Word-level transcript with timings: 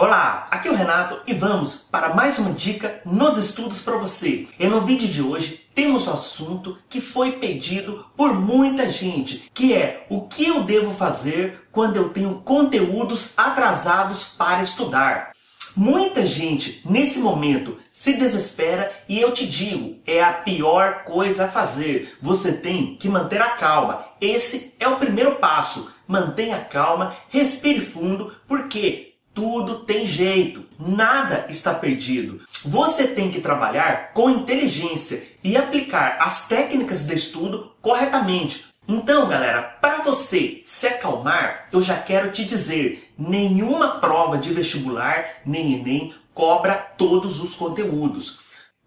Olá, 0.00 0.46
aqui 0.48 0.68
é 0.68 0.70
o 0.70 0.76
Renato 0.76 1.18
e 1.26 1.34
vamos 1.34 1.74
para 1.74 2.14
mais 2.14 2.38
uma 2.38 2.52
dica 2.52 3.00
nos 3.04 3.36
estudos 3.36 3.80
para 3.80 3.96
você. 3.96 4.46
E 4.56 4.68
no 4.68 4.86
vídeo 4.86 5.08
de 5.08 5.20
hoje 5.20 5.68
temos 5.74 6.06
um 6.06 6.12
assunto 6.12 6.78
que 6.88 7.00
foi 7.00 7.32
pedido 7.32 8.06
por 8.16 8.32
muita 8.32 8.88
gente, 8.92 9.50
que 9.52 9.74
é 9.74 10.06
o 10.08 10.28
que 10.28 10.46
eu 10.46 10.62
devo 10.62 10.94
fazer 10.94 11.66
quando 11.72 11.96
eu 11.96 12.10
tenho 12.10 12.42
conteúdos 12.42 13.32
atrasados 13.36 14.22
para 14.22 14.62
estudar. 14.62 15.32
Muita 15.76 16.24
gente 16.24 16.80
nesse 16.88 17.18
momento 17.18 17.76
se 17.90 18.16
desespera 18.16 18.92
e 19.08 19.20
eu 19.20 19.32
te 19.32 19.48
digo, 19.48 19.98
é 20.06 20.22
a 20.22 20.32
pior 20.32 21.02
coisa 21.02 21.46
a 21.46 21.50
fazer. 21.50 22.16
Você 22.22 22.52
tem 22.52 22.94
que 22.94 23.08
manter 23.08 23.42
a 23.42 23.56
calma. 23.56 24.04
Esse 24.20 24.74
é 24.78 24.86
o 24.86 24.96
primeiro 24.96 25.36
passo. 25.36 25.92
Mantenha 26.06 26.58
calma, 26.58 27.14
respire 27.28 27.80
fundo, 27.80 28.32
porque 28.46 29.07
tudo 29.38 29.84
tem 29.84 30.04
jeito, 30.04 30.64
nada 30.76 31.46
está 31.48 31.72
perdido. 31.72 32.40
Você 32.64 33.06
tem 33.06 33.30
que 33.30 33.40
trabalhar 33.40 34.12
com 34.12 34.28
inteligência 34.28 35.22
e 35.44 35.56
aplicar 35.56 36.18
as 36.20 36.48
técnicas 36.48 37.06
de 37.06 37.14
estudo 37.14 37.72
corretamente. 37.80 38.66
Então, 38.88 39.28
galera, 39.28 39.62
para 39.62 39.98
você 39.98 40.60
se 40.64 40.88
acalmar, 40.88 41.68
eu 41.72 41.80
já 41.80 41.96
quero 41.96 42.32
te 42.32 42.44
dizer: 42.44 43.12
nenhuma 43.16 44.00
prova 44.00 44.38
de 44.38 44.52
vestibular 44.52 45.24
nem 45.46 45.78
Enem 45.78 46.12
cobra 46.34 46.74
todos 46.74 47.40
os 47.40 47.54
conteúdos. 47.54 48.40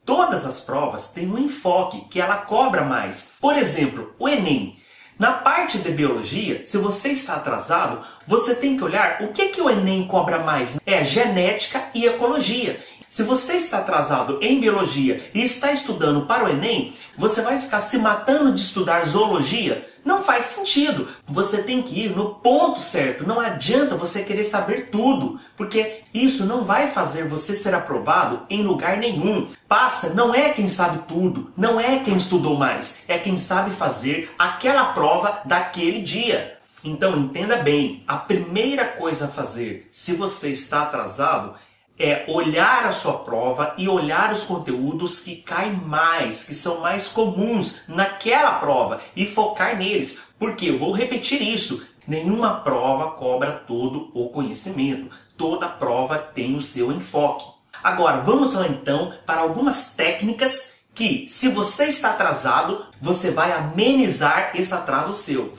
Todas 0.04 0.46
as 0.46 0.60
provas 0.60 1.14
têm 1.14 1.32
um 1.32 1.38
enfoque 1.38 2.02
que 2.10 2.20
ela 2.20 2.40
cobra 2.40 2.84
mais. 2.84 3.36
Por 3.40 3.56
exemplo, 3.56 4.14
o 4.20 4.28
Enem. 4.28 4.81
Na 5.22 5.34
parte 5.34 5.78
de 5.78 5.92
biologia, 5.92 6.64
se 6.66 6.80
você 6.80 7.10
está 7.10 7.36
atrasado, 7.36 8.00
você 8.26 8.56
tem 8.56 8.76
que 8.76 8.84
olhar 8.84 9.22
o 9.22 9.28
que, 9.28 9.50
que 9.50 9.62
o 9.62 9.70
Enem 9.70 10.08
cobra 10.08 10.40
mais. 10.40 10.80
É 10.84 11.04
genética 11.04 11.80
e 11.94 12.08
ecologia. 12.08 12.80
Se 13.08 13.22
você 13.22 13.54
está 13.54 13.78
atrasado 13.78 14.40
em 14.42 14.60
biologia 14.60 15.30
e 15.32 15.44
está 15.44 15.72
estudando 15.72 16.26
para 16.26 16.46
o 16.46 16.50
Enem, 16.50 16.96
você 17.16 17.44
vai 17.44 17.62
ficar 17.62 17.82
se 17.82 18.00
matando 18.00 18.56
de 18.56 18.62
estudar 18.62 19.06
zoologia? 19.06 19.91
Não 20.04 20.24
faz 20.24 20.46
sentido. 20.46 21.08
Você 21.28 21.64
tem 21.64 21.82
que 21.82 22.06
ir 22.06 22.16
no 22.16 22.36
ponto 22.36 22.80
certo. 22.80 23.26
Não 23.26 23.40
adianta 23.40 23.96
você 23.96 24.24
querer 24.24 24.44
saber 24.44 24.90
tudo, 24.90 25.40
porque 25.56 26.02
isso 26.14 26.46
não 26.46 26.66
vai 26.66 26.90
fazer 26.90 27.28
você 27.28 27.56
ser 27.56 27.74
aprovado 27.74 28.46
em 28.50 28.64
lugar 28.64 28.98
nenhum. 28.98 29.48
Passa 29.68 30.14
não 30.14 30.34
é 30.34 30.50
quem 30.50 30.68
sabe 30.68 31.00
tudo, 31.08 31.52
não 31.56 31.80
é 31.80 32.00
quem 32.00 32.18
estudou 32.18 32.58
mais, 32.58 33.00
é 33.08 33.18
quem 33.18 33.38
sabe 33.38 33.72
fazer 33.72 34.34
aquela 34.38 34.86
prova 34.94 35.42
daquele 35.46 36.02
dia. 36.02 36.58
Então 36.84 37.18
entenda 37.18 37.58
bem, 37.58 38.04
a 38.08 38.18
primeira 38.18 38.86
coisa 38.86 39.26
a 39.26 39.30
fazer 39.30 39.88
se 39.92 40.14
você 40.14 40.50
está 40.50 40.82
atrasado 40.82 41.54
é 41.98 42.26
olhar 42.28 42.86
a 42.86 42.92
sua 42.92 43.20
prova 43.20 43.74
e 43.78 43.88
olhar 43.88 44.32
os 44.32 44.44
conteúdos 44.44 45.20
que 45.20 45.38
caem 45.38 45.74
mais, 45.74 46.44
que 46.44 46.54
são 46.54 46.82
mais 46.82 47.08
comuns 47.08 47.82
naquela 47.88 48.54
prova 48.54 49.02
e 49.16 49.26
focar 49.26 49.78
neles. 49.78 50.22
Porque 50.40 50.68
eu 50.68 50.80
vou 50.80 50.92
repetir 50.92 51.42
isso. 51.42 51.86
Nenhuma 52.08 52.62
prova 52.62 53.12
cobra 53.12 53.52
todo 53.52 54.10
o 54.14 54.30
conhecimento. 54.30 55.10
Toda 55.38 55.70
prova 55.70 56.18
tem 56.18 56.56
o 56.56 56.62
seu 56.62 56.92
enfoque. 56.92 57.46
Agora, 57.84 58.22
vamos 58.22 58.54
lá 58.54 58.68
então 58.68 59.14
para 59.26 59.42
algumas 59.42 59.94
técnicas 59.94 60.76
que, 60.94 61.28
se 61.30 61.50
você 61.50 61.86
está 61.86 62.12
atrasado, 62.12 62.86
você 63.00 63.32
vai 63.32 63.52
amenizar 63.52 64.52
esse 64.56 64.74
atraso 64.74 65.14
seu. 65.14 65.54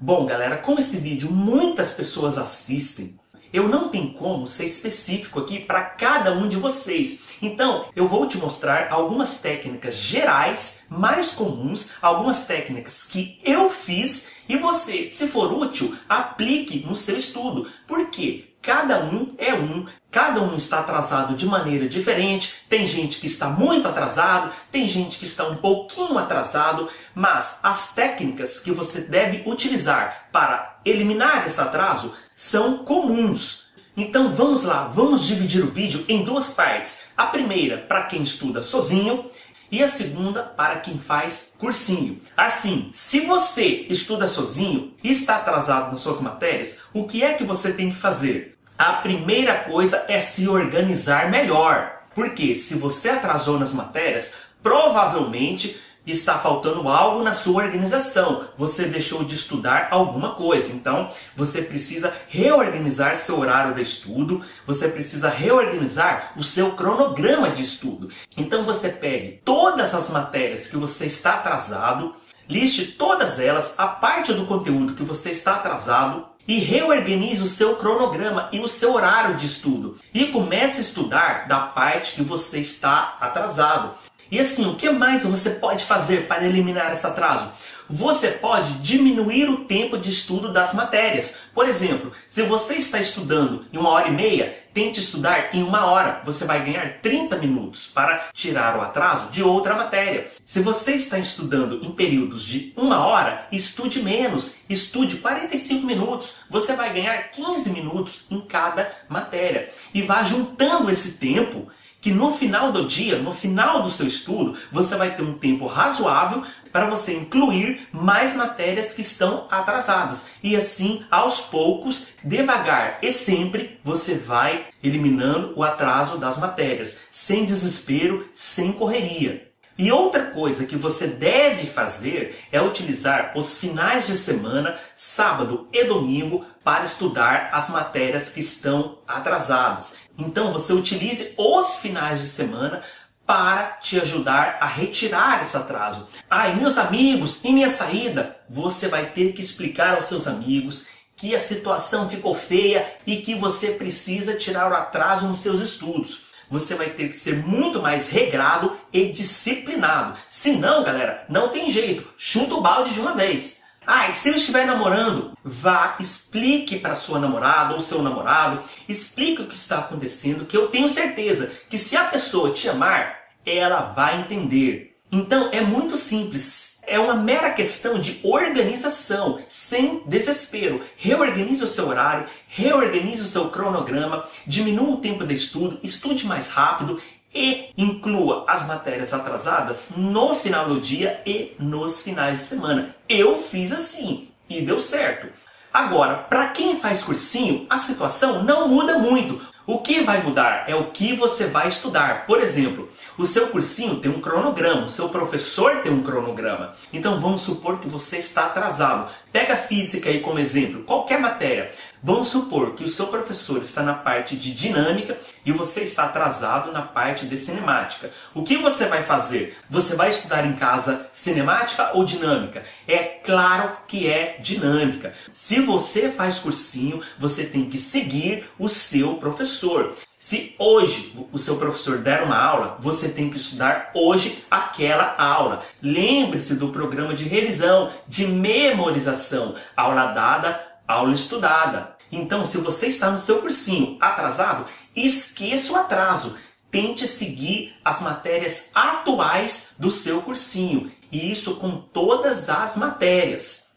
Bom, 0.00 0.26
galera, 0.26 0.56
como 0.56 0.80
esse 0.80 0.96
vídeo 0.96 1.30
muitas 1.30 1.92
pessoas 1.92 2.36
assistem, 2.36 3.18
eu 3.52 3.68
não 3.68 3.88
tenho 3.88 4.12
como 4.14 4.46
ser 4.46 4.64
específico 4.64 5.40
aqui 5.40 5.60
para 5.60 5.82
cada 5.82 6.32
um 6.32 6.48
de 6.48 6.56
vocês. 6.56 7.20
Então, 7.40 7.86
eu 7.94 8.08
vou 8.08 8.26
te 8.26 8.38
mostrar 8.38 8.92
algumas 8.92 9.40
técnicas 9.40 9.94
gerais, 9.94 10.80
mais 10.88 11.32
comuns, 11.32 11.90
algumas 12.00 12.46
técnicas 12.46 13.04
que 13.04 13.40
eu 13.44 13.70
fiz 13.70 14.28
e 14.48 14.56
você, 14.56 15.06
se 15.06 15.28
for 15.28 15.52
útil, 15.52 15.96
aplique 16.08 16.84
no 16.86 16.96
seu 16.96 17.16
estudo. 17.16 17.70
Por 17.86 18.08
quê? 18.10 18.51
Cada 18.62 19.00
um 19.00 19.34
é 19.38 19.52
um, 19.52 19.86
cada 20.08 20.40
um 20.40 20.56
está 20.56 20.78
atrasado 20.78 21.34
de 21.34 21.46
maneira 21.46 21.88
diferente. 21.88 22.64
Tem 22.68 22.86
gente 22.86 23.18
que 23.18 23.26
está 23.26 23.48
muito 23.48 23.88
atrasado, 23.88 24.52
tem 24.70 24.86
gente 24.86 25.18
que 25.18 25.24
está 25.24 25.48
um 25.48 25.56
pouquinho 25.56 26.16
atrasado, 26.16 26.88
mas 27.12 27.58
as 27.60 27.92
técnicas 27.92 28.60
que 28.60 28.70
você 28.70 29.00
deve 29.00 29.42
utilizar 29.50 30.28
para 30.30 30.78
eliminar 30.84 31.44
esse 31.44 31.60
atraso 31.60 32.14
são 32.36 32.84
comuns. 32.84 33.72
Então 33.96 34.32
vamos 34.32 34.62
lá, 34.62 34.84
vamos 34.84 35.26
dividir 35.26 35.64
o 35.64 35.70
vídeo 35.72 36.04
em 36.08 36.24
duas 36.24 36.50
partes. 36.50 37.00
A 37.16 37.26
primeira 37.26 37.78
para 37.78 38.04
quem 38.04 38.22
estuda 38.22 38.62
sozinho 38.62 39.28
e 39.72 39.82
a 39.82 39.88
segunda 39.88 40.42
para 40.42 40.76
quem 40.76 40.98
faz 40.98 41.52
cursinho. 41.58 42.20
Assim, 42.36 42.90
se 42.92 43.20
você 43.20 43.86
estuda 43.88 44.28
sozinho 44.28 44.94
e 45.02 45.10
está 45.10 45.36
atrasado 45.36 45.90
nas 45.90 46.00
suas 46.00 46.20
matérias, 46.20 46.80
o 46.92 47.08
que 47.08 47.24
é 47.24 47.32
que 47.32 47.42
você 47.42 47.72
tem 47.72 47.90
que 47.90 47.96
fazer? 47.96 48.51
A 48.78 48.94
primeira 48.94 49.54
coisa 49.60 50.04
é 50.08 50.18
se 50.18 50.48
organizar 50.48 51.30
melhor. 51.30 52.02
Porque 52.14 52.54
se 52.54 52.74
você 52.74 53.10
atrasou 53.10 53.58
nas 53.58 53.72
matérias, 53.72 54.34
provavelmente 54.62 55.80
está 56.06 56.38
faltando 56.38 56.88
algo 56.88 57.22
na 57.22 57.32
sua 57.32 57.62
organização. 57.62 58.48
Você 58.56 58.86
deixou 58.86 59.24
de 59.24 59.34
estudar 59.34 59.88
alguma 59.90 60.34
coisa. 60.34 60.72
Então, 60.72 61.10
você 61.36 61.62
precisa 61.62 62.12
reorganizar 62.28 63.16
seu 63.16 63.38
horário 63.38 63.74
de 63.74 63.82
estudo, 63.82 64.42
você 64.66 64.88
precisa 64.88 65.28
reorganizar 65.28 66.32
o 66.36 66.42
seu 66.42 66.72
cronograma 66.72 67.50
de 67.50 67.62
estudo. 67.62 68.10
Então, 68.36 68.64
você 68.64 68.88
pegue 68.88 69.40
todas 69.44 69.94
as 69.94 70.10
matérias 70.10 70.66
que 70.66 70.76
você 70.76 71.06
está 71.06 71.34
atrasado, 71.34 72.14
liste 72.48 72.92
todas 72.92 73.38
elas, 73.38 73.74
a 73.78 73.86
parte 73.86 74.32
do 74.32 74.46
conteúdo 74.46 74.94
que 74.94 75.04
você 75.04 75.30
está 75.30 75.54
atrasado 75.54 76.31
e 76.52 76.58
reorganize 76.58 77.42
o 77.42 77.46
seu 77.46 77.76
cronograma 77.76 78.50
e 78.52 78.60
o 78.60 78.68
seu 78.68 78.92
horário 78.92 79.38
de 79.38 79.46
estudo. 79.46 79.96
E 80.12 80.26
comece 80.26 80.80
a 80.80 80.82
estudar 80.82 81.48
da 81.48 81.60
parte 81.60 82.14
que 82.14 82.22
você 82.22 82.58
está 82.58 83.16
atrasado. 83.22 83.94
E 84.30 84.38
assim, 84.38 84.70
o 84.70 84.74
que 84.74 84.90
mais 84.90 85.24
você 85.24 85.52
pode 85.52 85.86
fazer 85.86 86.28
para 86.28 86.44
eliminar 86.44 86.92
esse 86.92 87.06
atraso? 87.06 87.48
Você 87.88 88.28
pode 88.28 88.74
diminuir 88.74 89.48
o 89.48 89.64
tempo 89.64 89.98
de 89.98 90.10
estudo 90.10 90.52
das 90.52 90.72
matérias. 90.72 91.36
Por 91.54 91.68
exemplo, 91.68 92.12
se 92.28 92.42
você 92.42 92.74
está 92.74 92.98
estudando 92.98 93.66
em 93.72 93.78
uma 93.78 93.90
hora 93.90 94.08
e 94.08 94.12
meia, 94.12 94.62
tente 94.72 95.00
estudar 95.00 95.54
em 95.54 95.62
uma 95.62 95.86
hora. 95.86 96.22
Você 96.24 96.44
vai 96.44 96.64
ganhar 96.64 97.00
30 97.00 97.36
minutos 97.36 97.86
para 97.92 98.30
tirar 98.32 98.78
o 98.78 98.82
atraso 98.82 99.30
de 99.30 99.42
outra 99.42 99.74
matéria. 99.74 100.30
Se 100.44 100.60
você 100.60 100.92
está 100.92 101.18
estudando 101.18 101.84
em 101.84 101.92
períodos 101.92 102.44
de 102.44 102.72
uma 102.76 103.04
hora, 103.06 103.46
estude 103.52 104.02
menos. 104.02 104.56
Estude 104.68 105.16
45 105.16 105.86
minutos. 105.86 106.34
Você 106.48 106.74
vai 106.74 106.92
ganhar 106.92 107.30
15 107.30 107.70
minutos 107.70 108.24
em 108.30 108.40
cada 108.40 108.90
matéria. 109.08 109.70
E 109.92 110.02
vá 110.02 110.22
juntando 110.22 110.90
esse 110.90 111.12
tempo 111.18 111.68
que 112.02 112.10
no 112.10 112.32
final 112.32 112.72
do 112.72 112.84
dia, 112.84 113.18
no 113.18 113.32
final 113.32 113.84
do 113.84 113.90
seu 113.90 114.08
estudo, 114.08 114.58
você 114.72 114.96
vai 114.96 115.14
ter 115.14 115.22
um 115.22 115.38
tempo 115.38 115.66
razoável 115.66 116.42
para 116.72 116.88
você 116.88 117.14
incluir 117.14 117.86
mais 117.92 118.34
matérias 118.34 118.92
que 118.92 119.02
estão 119.02 119.46
atrasadas. 119.50 120.26
E 120.42 120.56
assim, 120.56 121.04
aos 121.10 121.40
poucos, 121.40 122.06
devagar 122.24 122.98
e 123.02 123.12
sempre, 123.12 123.78
você 123.84 124.14
vai 124.14 124.66
eliminando 124.82 125.52
o 125.54 125.62
atraso 125.62 126.16
das 126.16 126.38
matérias, 126.38 126.98
sem 127.10 127.44
desespero, 127.44 128.28
sem 128.34 128.72
correria. 128.72 129.52
E 129.78 129.90
outra 129.90 130.26
coisa 130.26 130.66
que 130.66 130.76
você 130.76 131.06
deve 131.06 131.66
fazer 131.66 132.38
é 132.52 132.60
utilizar 132.60 133.32
os 133.34 133.58
finais 133.58 134.06
de 134.06 134.14
semana, 134.14 134.78
sábado 134.94 135.66
e 135.72 135.84
domingo, 135.84 136.44
para 136.62 136.84
estudar 136.84 137.50
as 137.52 137.70
matérias 137.70 138.30
que 138.30 138.40
estão 138.40 138.98
atrasadas. 139.08 139.94
Então 140.18 140.52
você 140.52 140.72
utilize 140.72 141.32
os 141.38 141.76
finais 141.76 142.20
de 142.20 142.28
semana 142.28 142.82
para 143.26 143.78
te 143.80 144.00
ajudar 144.00 144.58
a 144.60 144.66
retirar 144.66 145.42
esse 145.42 145.56
atraso. 145.56 146.06
Ah, 146.28 146.48
meus 146.50 146.76
amigos, 146.78 147.44
em 147.44 147.54
minha 147.54 147.70
saída, 147.70 148.36
você 148.48 148.88
vai 148.88 149.06
ter 149.10 149.32
que 149.32 149.40
explicar 149.40 149.94
aos 149.94 150.06
seus 150.06 150.26
amigos 150.26 150.86
que 151.16 151.34
a 151.36 151.40
situação 151.40 152.08
ficou 152.08 152.34
feia 152.34 152.86
e 153.06 153.18
que 153.18 153.34
você 153.34 153.72
precisa 153.72 154.34
tirar 154.34 154.70
o 154.70 154.74
atraso 154.74 155.26
nos 155.26 155.38
seus 155.38 155.60
estudos 155.60 156.32
você 156.52 156.74
vai 156.74 156.90
ter 156.90 157.08
que 157.08 157.16
ser 157.16 157.34
muito 157.46 157.80
mais 157.80 158.10
regrado 158.10 158.76
e 158.92 159.10
disciplinado. 159.10 160.18
Se 160.28 160.52
não, 160.52 160.84
galera, 160.84 161.24
não 161.26 161.48
tem 161.48 161.72
jeito. 161.72 162.06
Chuta 162.18 162.54
o 162.54 162.60
balde 162.60 162.92
de 162.92 163.00
uma 163.00 163.14
vez. 163.14 163.61
Ah, 163.86 164.08
e 164.08 164.12
se 164.12 164.28
eu 164.28 164.36
estiver 164.36 164.64
namorando, 164.64 165.36
vá, 165.44 165.96
explique 165.98 166.78
para 166.78 166.94
sua 166.94 167.18
namorada 167.18 167.74
ou 167.74 167.80
seu 167.80 168.00
namorado, 168.00 168.60
explique 168.88 169.42
o 169.42 169.46
que 169.46 169.56
está 169.56 169.78
acontecendo, 169.78 170.46
que 170.46 170.56
eu 170.56 170.68
tenho 170.68 170.88
certeza 170.88 171.50
que 171.68 171.76
se 171.76 171.96
a 171.96 172.04
pessoa 172.04 172.52
te 172.52 172.68
amar, 172.68 173.18
ela 173.44 173.80
vai 173.80 174.20
entender. 174.20 174.96
Então 175.10 175.50
é 175.52 175.60
muito 175.60 175.96
simples. 175.96 176.80
É 176.84 176.98
uma 176.98 177.14
mera 177.14 177.50
questão 177.50 178.00
de 178.00 178.20
organização, 178.24 179.40
sem 179.48 180.02
desespero. 180.06 180.82
Reorganize 180.96 181.62
o 181.62 181.68
seu 181.68 181.88
horário, 181.88 182.26
reorganize 182.48 183.22
o 183.22 183.26
seu 183.26 183.50
cronograma, 183.50 184.26
diminua 184.46 184.94
o 184.94 185.00
tempo 185.00 185.26
de 185.26 185.34
estudo, 185.34 185.78
estude 185.82 186.26
mais 186.26 186.48
rápido 186.50 187.00
e 187.34 187.70
inclua 187.76 188.44
as 188.46 188.66
matérias 188.66 189.12
atrasadas 189.12 189.88
no 189.96 190.34
final 190.34 190.66
do 190.66 190.80
dia 190.80 191.20
e 191.26 191.54
nos 191.58 192.02
finais 192.02 192.40
de 192.40 192.46
semana. 192.46 192.94
Eu 193.08 193.42
fiz 193.42 193.72
assim 193.72 194.28
e 194.48 194.62
deu 194.62 194.78
certo. 194.78 195.28
Agora, 195.72 196.16
para 196.16 196.48
quem 196.48 196.76
faz 196.76 197.02
cursinho, 197.02 197.66
a 197.70 197.78
situação 197.78 198.42
não 198.44 198.68
muda 198.68 198.98
muito. 198.98 199.40
O 199.64 199.78
que 199.78 200.00
vai 200.02 200.20
mudar 200.22 200.64
é 200.68 200.74
o 200.74 200.90
que 200.90 201.14
você 201.14 201.46
vai 201.46 201.68
estudar. 201.68 202.26
Por 202.26 202.40
exemplo, 202.40 202.90
o 203.16 203.24
seu 203.26 203.46
cursinho 203.48 204.00
tem 204.00 204.10
um 204.10 204.20
cronograma, 204.20 204.86
o 204.86 204.90
seu 204.90 205.08
professor 205.08 205.82
tem 205.82 205.92
um 205.92 206.02
cronograma. 206.02 206.74
Então 206.92 207.20
vamos 207.20 207.42
supor 207.42 207.78
que 207.78 207.88
você 207.88 208.18
está 208.18 208.46
atrasado. 208.46 209.10
Pega 209.30 209.54
a 209.54 209.56
física 209.56 210.10
aí 210.10 210.20
como 210.20 210.40
exemplo, 210.40 210.82
qualquer 210.82 211.20
matéria. 211.20 211.70
Vamos 212.04 212.28
supor 212.28 212.74
que 212.74 212.82
o 212.82 212.88
seu 212.88 213.06
professor 213.06 213.62
está 213.62 213.80
na 213.80 213.94
parte 213.94 214.36
de 214.36 214.52
dinâmica 214.52 215.16
e 215.46 215.52
você 215.52 215.82
está 215.82 216.06
atrasado 216.06 216.72
na 216.72 216.82
parte 216.82 217.26
de 217.26 217.36
cinemática. 217.36 218.10
O 218.34 218.42
que 218.42 218.56
você 218.56 218.86
vai 218.86 219.04
fazer? 219.04 219.56
Você 219.70 219.94
vai 219.94 220.10
estudar 220.10 220.44
em 220.44 220.56
casa 220.56 221.08
cinemática 221.12 221.92
ou 221.94 222.04
dinâmica? 222.04 222.64
É 222.88 222.98
claro 222.98 223.76
que 223.86 224.10
é 224.10 224.36
dinâmica. 224.40 225.14
Se 225.32 225.60
você 225.60 226.08
faz 226.10 226.40
cursinho, 226.40 227.00
você 227.16 227.44
tem 227.44 227.70
que 227.70 227.78
seguir 227.78 228.50
o 228.58 228.68
seu 228.68 229.14
professor. 229.18 229.94
Se 230.18 230.56
hoje 230.58 231.16
o 231.30 231.38
seu 231.38 231.56
professor 231.56 231.98
der 231.98 232.24
uma 232.24 232.36
aula, 232.36 232.76
você 232.80 233.10
tem 233.10 233.30
que 233.30 233.36
estudar 233.36 233.92
hoje 233.94 234.44
aquela 234.50 235.14
aula. 235.16 235.64
Lembre-se 235.80 236.56
do 236.56 236.70
programa 236.70 237.14
de 237.14 237.28
revisão, 237.28 237.92
de 238.08 238.26
memorização. 238.26 239.54
Aula 239.76 240.06
dada, 240.06 240.72
aula 240.86 241.14
estudada. 241.14 241.91
Então, 242.12 242.46
se 242.46 242.58
você 242.58 242.88
está 242.88 243.10
no 243.10 243.18
seu 243.18 243.40
cursinho 243.40 243.96
atrasado, 243.98 244.66
esqueça 244.94 245.72
o 245.72 245.76
atraso. 245.76 246.36
Tente 246.70 247.06
seguir 247.06 247.74
as 247.82 248.02
matérias 248.02 248.68
atuais 248.74 249.70
do 249.78 249.90
seu 249.90 250.20
cursinho. 250.20 250.92
E 251.10 251.32
isso 251.32 251.56
com 251.56 251.80
todas 251.80 252.50
as 252.50 252.76
matérias. 252.76 253.70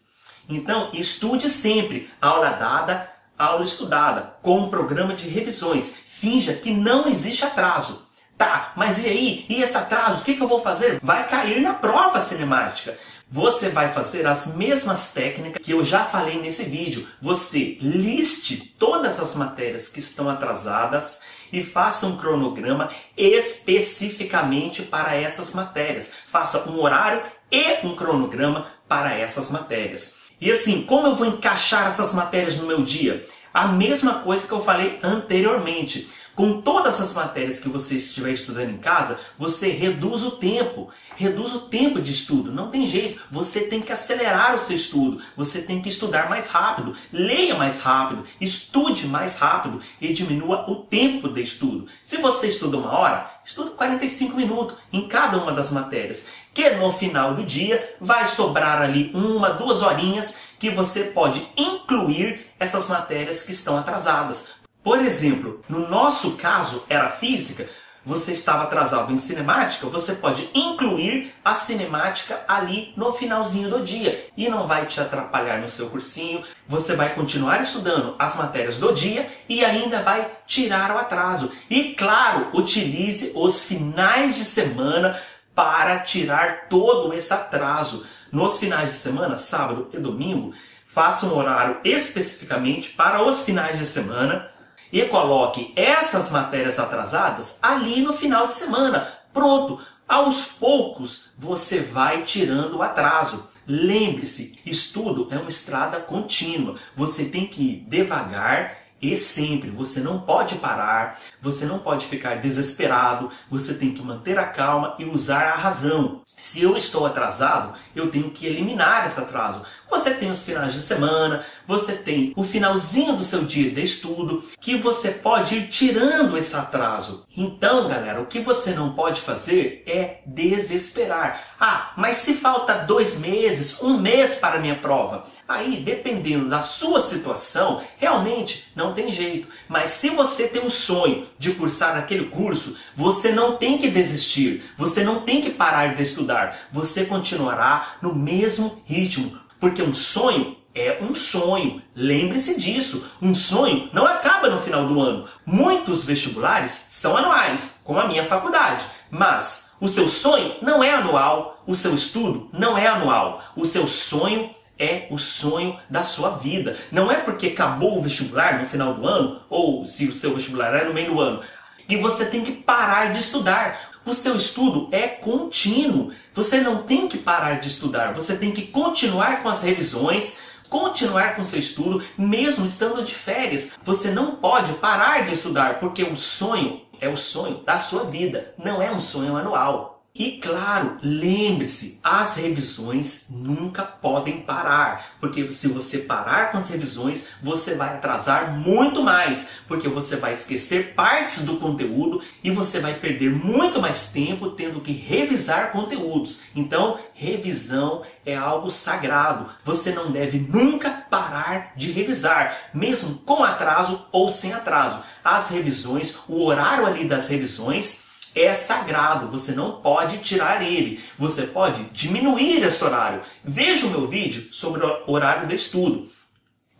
Então, 0.48 0.90
estude 0.92 1.48
sempre 1.48 2.10
aula 2.20 2.50
dada, 2.50 3.10
aula 3.38 3.64
estudada, 3.64 4.34
com 4.42 4.60
um 4.60 4.70
programa 4.70 5.14
de 5.14 5.28
revisões 5.28 5.94
finja 6.06 6.54
que 6.54 6.70
não 6.70 7.06
existe 7.08 7.44
atraso. 7.44 8.05
Tá, 8.36 8.72
mas 8.76 9.02
e 9.02 9.08
aí? 9.08 9.46
E 9.48 9.62
esse 9.62 9.76
atraso? 9.76 10.20
O 10.20 10.24
que, 10.24 10.34
que 10.34 10.42
eu 10.42 10.48
vou 10.48 10.60
fazer? 10.60 11.00
Vai 11.02 11.26
cair 11.26 11.60
na 11.60 11.74
prova 11.74 12.20
cinemática. 12.20 12.96
Você 13.30 13.70
vai 13.70 13.92
fazer 13.92 14.26
as 14.26 14.54
mesmas 14.54 15.12
técnicas 15.12 15.60
que 15.64 15.72
eu 15.72 15.84
já 15.84 16.04
falei 16.04 16.40
nesse 16.40 16.64
vídeo. 16.64 17.08
Você 17.20 17.78
liste 17.80 18.74
todas 18.78 19.18
as 19.18 19.34
matérias 19.34 19.88
que 19.88 19.98
estão 19.98 20.28
atrasadas 20.28 21.20
e 21.52 21.64
faça 21.64 22.06
um 22.06 22.16
cronograma 22.18 22.90
especificamente 23.16 24.82
para 24.82 25.16
essas 25.16 25.52
matérias. 25.54 26.12
Faça 26.26 26.68
um 26.68 26.78
horário 26.80 27.22
e 27.50 27.86
um 27.86 27.96
cronograma 27.96 28.68
para 28.86 29.14
essas 29.14 29.50
matérias. 29.50 30.14
E 30.40 30.50
assim, 30.50 30.82
como 30.82 31.06
eu 31.06 31.16
vou 31.16 31.26
encaixar 31.26 31.88
essas 31.88 32.12
matérias 32.12 32.56
no 32.56 32.66
meu 32.66 32.84
dia? 32.84 33.26
A 33.52 33.66
mesma 33.66 34.20
coisa 34.20 34.46
que 34.46 34.52
eu 34.52 34.62
falei 34.62 34.98
anteriormente. 35.02 36.08
Com 36.36 36.60
todas 36.60 37.00
as 37.00 37.14
matérias 37.14 37.60
que 37.60 37.68
você 37.70 37.96
estiver 37.96 38.30
estudando 38.30 38.68
em 38.68 38.76
casa, 38.76 39.18
você 39.38 39.70
reduz 39.70 40.22
o 40.22 40.32
tempo. 40.32 40.90
Reduz 41.16 41.54
o 41.54 41.60
tempo 41.60 41.98
de 41.98 42.12
estudo. 42.12 42.52
Não 42.52 42.70
tem 42.70 42.86
jeito. 42.86 43.22
Você 43.30 43.60
tem 43.60 43.80
que 43.80 43.90
acelerar 43.90 44.54
o 44.54 44.58
seu 44.58 44.76
estudo. 44.76 45.22
Você 45.34 45.62
tem 45.62 45.80
que 45.80 45.88
estudar 45.88 46.28
mais 46.28 46.48
rápido. 46.48 46.94
Leia 47.10 47.54
mais 47.54 47.80
rápido. 47.80 48.26
Estude 48.38 49.06
mais 49.06 49.38
rápido 49.38 49.80
e 49.98 50.12
diminua 50.12 50.70
o 50.70 50.76
tempo 50.76 51.26
de 51.30 51.40
estudo. 51.40 51.86
Se 52.04 52.18
você 52.18 52.48
estuda 52.48 52.76
uma 52.76 52.92
hora, 52.92 53.30
estuda 53.42 53.70
45 53.70 54.36
minutos 54.36 54.76
em 54.92 55.08
cada 55.08 55.38
uma 55.38 55.52
das 55.52 55.70
matérias. 55.70 56.26
Que 56.52 56.68
no 56.68 56.92
final 56.92 57.32
do 57.32 57.44
dia 57.44 57.96
vai 57.98 58.28
sobrar 58.28 58.82
ali 58.82 59.10
uma, 59.14 59.54
duas 59.54 59.80
horinhas 59.80 60.36
que 60.58 60.70
você 60.70 61.04
pode 61.04 61.46
incluir 61.56 62.46
essas 62.58 62.88
matérias 62.88 63.42
que 63.42 63.52
estão 63.52 63.78
atrasadas. 63.78 64.48
Por 64.86 65.00
exemplo, 65.00 65.64
no 65.68 65.88
nosso 65.88 66.36
caso 66.36 66.84
era 66.88 67.08
física, 67.08 67.68
você 68.04 68.30
estava 68.30 68.62
atrasado 68.62 69.12
em 69.12 69.16
cinemática, 69.16 69.88
você 69.88 70.14
pode 70.14 70.48
incluir 70.54 71.34
a 71.44 71.54
cinemática 71.54 72.44
ali 72.46 72.92
no 72.96 73.12
finalzinho 73.12 73.68
do 73.68 73.82
dia 73.82 74.28
e 74.36 74.48
não 74.48 74.68
vai 74.68 74.86
te 74.86 75.00
atrapalhar 75.00 75.58
no 75.58 75.68
seu 75.68 75.90
cursinho. 75.90 76.44
Você 76.68 76.94
vai 76.94 77.16
continuar 77.16 77.60
estudando 77.60 78.14
as 78.16 78.36
matérias 78.36 78.78
do 78.78 78.92
dia 78.92 79.28
e 79.48 79.64
ainda 79.64 80.04
vai 80.04 80.30
tirar 80.46 80.92
o 80.92 80.98
atraso. 80.98 81.50
E 81.68 81.94
claro, 81.94 82.50
utilize 82.54 83.32
os 83.34 83.64
finais 83.64 84.36
de 84.36 84.44
semana 84.44 85.20
para 85.52 85.98
tirar 85.98 86.68
todo 86.68 87.12
esse 87.12 87.34
atraso. 87.34 88.06
Nos 88.30 88.56
finais 88.58 88.92
de 88.92 88.98
semana, 88.98 89.36
sábado 89.36 89.90
e 89.92 89.98
domingo, 89.98 90.54
faça 90.86 91.26
um 91.26 91.36
horário 91.36 91.78
especificamente 91.82 92.90
para 92.90 93.24
os 93.24 93.40
finais 93.40 93.80
de 93.80 93.86
semana 93.86 94.54
e 94.92 95.02
coloque 95.04 95.72
essas 95.76 96.30
matérias 96.30 96.78
atrasadas 96.78 97.58
ali 97.62 98.00
no 98.00 98.12
final 98.12 98.46
de 98.46 98.54
semana. 98.54 99.12
Pronto, 99.32 99.80
aos 100.08 100.46
poucos 100.46 101.30
você 101.36 101.80
vai 101.80 102.22
tirando 102.22 102.76
o 102.76 102.82
atraso. 102.82 103.48
Lembre-se, 103.66 104.58
estudo 104.64 105.28
é 105.30 105.36
uma 105.36 105.50
estrada 105.50 105.98
contínua. 106.00 106.76
Você 106.94 107.24
tem 107.24 107.46
que 107.46 107.62
ir 107.62 107.80
devagar 107.88 108.85
e 109.12 109.16
sempre. 109.16 109.70
Você 109.70 110.00
não 110.00 110.20
pode 110.20 110.56
parar, 110.56 111.18
você 111.40 111.64
não 111.64 111.78
pode 111.78 112.06
ficar 112.06 112.36
desesperado, 112.36 113.30
você 113.50 113.74
tem 113.74 113.92
que 113.92 114.02
manter 114.02 114.38
a 114.38 114.46
calma 114.46 114.94
e 114.98 115.04
usar 115.04 115.46
a 115.46 115.56
razão. 115.56 116.22
Se 116.38 116.62
eu 116.62 116.76
estou 116.76 117.06
atrasado, 117.06 117.72
eu 117.94 118.10
tenho 118.10 118.30
que 118.30 118.46
eliminar 118.46 119.06
esse 119.06 119.18
atraso. 119.18 119.62
Você 119.88 120.12
tem 120.12 120.30
os 120.30 120.42
finais 120.42 120.74
de 120.74 120.82
semana, 120.82 121.44
você 121.66 121.92
tem 121.92 122.34
o 122.36 122.44
finalzinho 122.44 123.16
do 123.16 123.24
seu 123.24 123.44
dia 123.44 123.70
de 123.70 123.82
estudo, 123.82 124.44
que 124.60 124.76
você 124.76 125.10
pode 125.10 125.56
ir 125.56 125.68
tirando 125.68 126.36
esse 126.36 126.54
atraso. 126.54 127.24
Então, 127.34 127.88
galera, 127.88 128.20
o 128.20 128.26
que 128.26 128.40
você 128.40 128.72
não 128.72 128.92
pode 128.92 129.22
fazer 129.22 129.82
é 129.86 130.20
desesperar. 130.26 131.42
Ah, 131.58 131.92
mas 131.96 132.18
se 132.18 132.34
falta 132.34 132.84
dois 132.84 133.18
meses, 133.18 133.80
um 133.80 133.98
mês 133.98 134.34
para 134.34 134.56
a 134.56 134.60
minha 134.60 134.76
prova, 134.76 135.24
aí, 135.48 135.76
dependendo 135.82 136.50
da 136.50 136.60
sua 136.60 137.00
situação, 137.00 137.80
realmente 137.96 138.70
não 138.76 138.92
tem 138.96 139.12
jeito. 139.12 139.46
Mas 139.68 139.92
se 139.92 140.10
você 140.10 140.48
tem 140.48 140.62
um 140.62 140.70
sonho 140.70 141.28
de 141.38 141.52
cursar 141.52 141.96
aquele 141.96 142.24
curso, 142.26 142.76
você 142.96 143.30
não 143.30 143.56
tem 143.56 143.78
que 143.78 143.88
desistir, 143.88 144.64
você 144.76 145.04
não 145.04 145.20
tem 145.20 145.40
que 145.40 145.50
parar 145.50 145.94
de 145.94 146.02
estudar, 146.02 146.68
você 146.72 147.04
continuará 147.04 147.96
no 148.02 148.12
mesmo 148.12 148.82
ritmo 148.84 149.46
porque 149.60 149.82
um 149.82 149.94
sonho 149.94 150.56
é 150.74 150.98
um 151.00 151.14
sonho. 151.14 151.82
Lembre-se 151.94 152.58
disso. 152.58 153.08
Um 153.20 153.34
sonho 153.34 153.88
não 153.92 154.06
acaba 154.06 154.48
no 154.48 154.60
final 154.60 154.86
do 154.86 155.00
ano. 155.00 155.26
Muitos 155.44 156.04
vestibulares 156.04 156.86
são 156.90 157.16
anuais, 157.16 157.80
como 157.82 157.98
a 157.98 158.06
minha 158.06 158.26
faculdade. 158.26 158.84
Mas 159.10 159.70
o 159.80 159.88
seu 159.88 160.08
sonho 160.08 160.56
não 160.60 160.84
é 160.84 160.90
anual. 160.92 161.62
O 161.66 161.74
seu 161.74 161.94
estudo 161.94 162.50
não 162.52 162.76
é 162.76 162.86
anual. 162.86 163.42
O 163.56 163.64
seu 163.64 163.88
sonho 163.88 164.54
é 164.78 165.06
o 165.10 165.18
sonho 165.18 165.78
da 165.88 166.02
sua 166.04 166.30
vida. 166.30 166.76
Não 166.90 167.10
é 167.10 167.16
porque 167.16 167.48
acabou 167.48 167.98
o 167.98 168.02
vestibular 168.02 168.60
no 168.60 168.66
final 168.66 168.94
do 168.94 169.06
ano, 169.06 169.40
ou 169.48 169.86
se 169.86 170.06
o 170.06 170.12
seu 170.12 170.34
vestibular 170.34 170.74
é 170.74 170.84
no 170.84 170.94
meio 170.94 171.14
do 171.14 171.20
ano, 171.20 171.42
que 171.88 171.96
você 171.96 172.26
tem 172.26 172.44
que 172.44 172.52
parar 172.52 173.12
de 173.12 173.20
estudar. 173.20 173.92
O 174.04 174.14
seu 174.14 174.36
estudo 174.36 174.88
é 174.92 175.08
contínuo. 175.08 176.12
Você 176.32 176.60
não 176.60 176.82
tem 176.82 177.08
que 177.08 177.18
parar 177.18 177.60
de 177.60 177.68
estudar, 177.68 178.12
você 178.12 178.36
tem 178.36 178.52
que 178.52 178.66
continuar 178.66 179.42
com 179.42 179.48
as 179.48 179.62
revisões, 179.62 180.36
continuar 180.68 181.34
com 181.34 181.44
seu 181.44 181.58
estudo, 181.58 182.04
mesmo 182.16 182.66
estando 182.66 183.04
de 183.04 183.14
férias. 183.14 183.72
Você 183.84 184.10
não 184.10 184.36
pode 184.36 184.74
parar 184.74 185.24
de 185.24 185.34
estudar, 185.34 185.80
porque 185.80 186.02
o 186.02 186.16
sonho 186.16 186.82
é 187.00 187.08
o 187.08 187.16
sonho 187.16 187.62
da 187.64 187.78
sua 187.78 188.04
vida, 188.04 188.54
não 188.58 188.82
é 188.82 188.90
um 188.90 189.00
sonho 189.00 189.36
anual. 189.36 189.95
E 190.18 190.38
claro, 190.38 190.96
lembre-se, 191.02 192.00
as 192.02 192.36
revisões 192.36 193.26
nunca 193.28 193.82
podem 193.82 194.40
parar, 194.40 195.08
porque 195.20 195.52
se 195.52 195.68
você 195.68 195.98
parar 195.98 196.50
com 196.50 196.56
as 196.56 196.70
revisões, 196.70 197.26
você 197.42 197.74
vai 197.74 197.96
atrasar 197.96 198.58
muito 198.58 199.02
mais, 199.02 199.50
porque 199.68 199.90
você 199.90 200.16
vai 200.16 200.32
esquecer 200.32 200.94
partes 200.94 201.44
do 201.44 201.58
conteúdo 201.58 202.22
e 202.42 202.50
você 202.50 202.80
vai 202.80 202.98
perder 202.98 203.30
muito 203.30 203.78
mais 203.78 204.06
tempo 204.06 204.48
tendo 204.52 204.80
que 204.80 204.92
revisar 204.92 205.70
conteúdos. 205.70 206.40
Então, 206.54 206.98
revisão 207.12 208.02
é 208.24 208.34
algo 208.34 208.70
sagrado. 208.70 209.50
Você 209.66 209.92
não 209.92 210.10
deve 210.10 210.38
nunca 210.38 210.88
parar 211.10 211.72
de 211.76 211.92
revisar, 211.92 212.70
mesmo 212.72 213.16
com 213.18 213.44
atraso 213.44 214.06
ou 214.10 214.30
sem 214.30 214.54
atraso. 214.54 215.02
As 215.22 215.50
revisões, 215.50 216.20
o 216.26 216.42
horário 216.42 216.86
ali 216.86 217.06
das 217.06 217.28
revisões 217.28 218.05
é 218.42 218.52
sagrado, 218.54 219.28
você 219.28 219.52
não 219.52 219.80
pode 219.80 220.18
tirar 220.18 220.62
ele. 220.62 221.02
Você 221.18 221.46
pode 221.46 221.84
diminuir 221.84 222.62
esse 222.62 222.84
horário. 222.84 223.22
Veja 223.42 223.86
o 223.86 223.90
meu 223.90 224.06
vídeo 224.06 224.52
sobre 224.52 224.84
o 224.84 225.10
horário 225.10 225.48
de 225.48 225.54
estudo. 225.54 226.10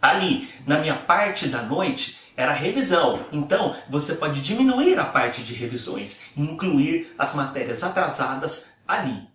Ali, 0.00 0.48
na 0.66 0.78
minha 0.78 0.94
parte 0.94 1.48
da 1.48 1.62
noite, 1.62 2.18
era 2.36 2.52
revisão. 2.52 3.24
Então, 3.32 3.74
você 3.88 4.14
pode 4.14 4.42
diminuir 4.42 4.98
a 4.98 5.04
parte 5.04 5.42
de 5.42 5.54
revisões 5.54 6.20
incluir 6.36 7.14
as 7.18 7.34
matérias 7.34 7.82
atrasadas 7.82 8.66
ali. 8.86 9.26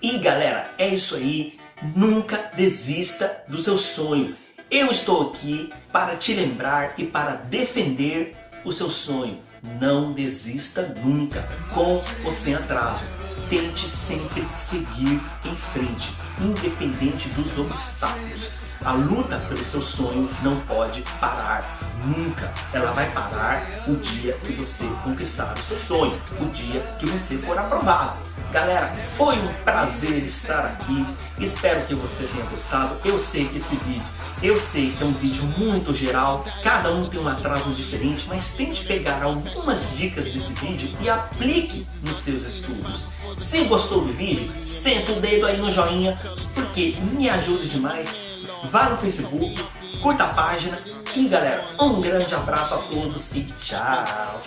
E 0.00 0.18
galera, 0.18 0.70
é 0.78 0.86
isso 0.86 1.16
aí. 1.16 1.58
Nunca 1.96 2.50
desista 2.54 3.42
do 3.48 3.60
seu 3.60 3.76
sonho. 3.76 4.36
Eu 4.70 4.90
estou 4.90 5.30
aqui 5.30 5.72
para 5.92 6.16
te 6.16 6.32
lembrar 6.32 6.94
e 6.96 7.04
para 7.04 7.32
defender 7.32 8.36
o 8.64 8.72
seu 8.72 8.88
sonho. 8.88 9.38
Não 9.80 10.12
desista 10.12 10.82
nunca, 11.02 11.42
com 11.72 12.02
ou 12.24 12.32
sem 12.32 12.54
atraso. 12.54 13.04
Tente 13.48 13.88
sempre 13.88 14.44
seguir 14.54 15.20
em 15.44 15.56
frente, 15.56 16.16
independente 16.40 17.28
dos 17.30 17.58
obstáculos. 17.58 18.56
A 18.84 18.92
luta 18.92 19.38
pelo 19.48 19.64
seu 19.64 19.80
sonho 19.80 20.28
não 20.42 20.60
pode 20.62 21.02
parar 21.18 21.64
nunca. 22.04 22.52
Ela 22.72 22.92
vai 22.92 23.10
parar 23.12 23.66
o 23.86 23.94
dia 23.96 24.34
que 24.44 24.52
você 24.52 24.84
conquistar 25.02 25.54
o 25.56 25.62
seu 25.62 25.78
sonho, 25.78 26.20
o 26.40 26.44
dia 26.46 26.80
que 26.98 27.06
você 27.06 27.38
for 27.38 27.56
aprovado. 27.58 28.16
Galera, 28.52 28.94
foi 29.16 29.38
um 29.38 29.52
prazer 29.64 30.22
estar 30.22 30.66
aqui. 30.66 31.06
Espero 31.38 31.80
que 31.80 31.94
você 31.94 32.24
tenha 32.24 32.44
gostado. 32.46 32.98
Eu 33.04 33.18
sei 33.18 33.48
que 33.48 33.56
esse 33.56 33.76
vídeo, 33.76 34.04
eu 34.44 34.56
sei 34.56 34.92
que 34.92 35.02
é 35.02 35.06
um 35.06 35.12
vídeo 35.12 35.42
muito 35.56 35.94
geral, 35.94 36.44
cada 36.62 36.92
um 36.92 37.06
tem 37.06 37.20
um 37.20 37.28
atraso 37.28 37.70
diferente, 37.70 38.26
mas 38.28 38.52
tente 38.52 38.84
pegar 38.84 39.22
algumas 39.22 39.96
dicas 39.96 40.26
desse 40.26 40.52
vídeo 40.54 40.90
e 41.00 41.08
aplique 41.08 41.78
nos 42.02 42.18
seus 42.18 42.44
estudos. 42.44 43.06
Se 43.36 43.64
gostou 43.64 44.02
do 44.02 44.12
vídeo, 44.12 44.52
senta 44.62 45.12
o 45.12 45.20
dedo 45.20 45.46
aí 45.46 45.56
no 45.56 45.70
joinha, 45.70 46.18
porque 46.54 46.96
me 47.12 47.28
ajuda 47.28 47.64
demais 47.64 48.24
vá 48.70 48.88
no 48.88 48.96
Facebook, 48.96 49.56
curta 50.00 50.24
a 50.24 50.34
página 50.34 50.78
e 51.14 51.28
galera, 51.28 51.64
um 51.78 52.00
grande 52.00 52.34
abraço 52.34 52.74
a 52.74 52.78
todos 52.78 53.34
e 53.34 53.44
tchau! 53.44 54.42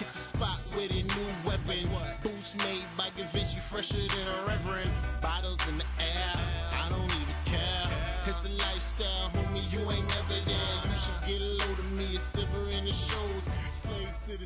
It's 8.29 8.43
a 8.43 8.49
lifestyle, 8.49 9.29
homie, 9.31 9.63
you 9.71 9.79
ain't 9.89 10.05
never 10.05 10.35
there. 10.43 10.75
You 10.83 10.95
should 10.99 11.21
get 11.25 11.41
a 11.41 11.45
load 11.45 11.79
of 11.79 11.91
me, 11.93 12.13
a 12.13 12.19
silver 12.19 12.69
in 12.77 12.83
the 12.83 12.91
shows. 12.91 13.47
Slave 13.71 14.11
to 14.25 14.37
the 14.37 14.45